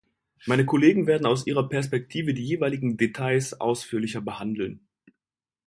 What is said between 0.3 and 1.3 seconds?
Meine Kollegen werden